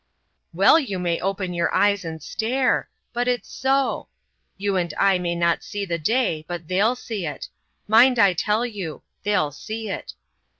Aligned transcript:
"Well 0.51 0.79
you 0.79 0.97
may 0.97 1.21
open 1.21 1.53
your 1.53 1.71
eyes 1.75 2.03
and 2.03 2.23
stare! 2.23 2.89
But 3.13 3.27
it's 3.27 3.47
so. 3.53 4.07
You 4.57 4.75
and 4.75 4.91
I 4.97 5.19
may 5.19 5.35
not 5.35 5.63
see 5.63 5.85
the 5.85 5.99
day, 5.99 6.43
but 6.47 6.67
they'll 6.67 6.95
see 6.95 7.27
it. 7.27 7.49
Mind 7.87 8.17
I 8.17 8.33
tell 8.33 8.65
you; 8.65 9.03
they'll 9.23 9.51
see 9.51 9.91
it. 9.91 10.13